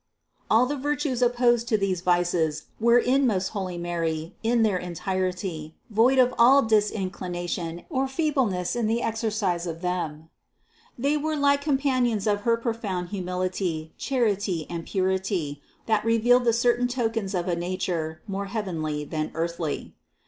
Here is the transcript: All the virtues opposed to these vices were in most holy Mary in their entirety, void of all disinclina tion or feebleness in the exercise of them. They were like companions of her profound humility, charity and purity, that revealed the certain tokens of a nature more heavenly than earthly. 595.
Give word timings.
All 0.49 0.65
the 0.65 0.75
virtues 0.79 1.21
opposed 1.21 1.67
to 1.67 1.77
these 1.77 2.01
vices 2.01 2.63
were 2.79 2.97
in 2.97 3.27
most 3.27 3.49
holy 3.49 3.77
Mary 3.77 4.33
in 4.41 4.63
their 4.63 4.79
entirety, 4.79 5.75
void 5.91 6.17
of 6.17 6.33
all 6.39 6.63
disinclina 6.63 7.47
tion 7.47 7.83
or 7.87 8.07
feebleness 8.07 8.75
in 8.75 8.87
the 8.87 9.03
exercise 9.03 9.67
of 9.67 9.81
them. 9.81 10.31
They 10.97 11.17
were 11.17 11.35
like 11.35 11.61
companions 11.61 12.25
of 12.25 12.41
her 12.41 12.57
profound 12.57 13.09
humility, 13.09 13.93
charity 13.95 14.65
and 14.71 14.87
purity, 14.87 15.61
that 15.85 16.03
revealed 16.03 16.45
the 16.45 16.53
certain 16.53 16.87
tokens 16.87 17.35
of 17.35 17.47
a 17.47 17.55
nature 17.55 18.23
more 18.25 18.45
heavenly 18.45 19.05
than 19.05 19.29
earthly. 19.35 19.77
595. 19.93 19.93